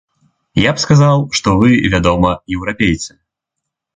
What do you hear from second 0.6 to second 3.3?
Я б сказаў, што вы, вядома, еўрапейцы.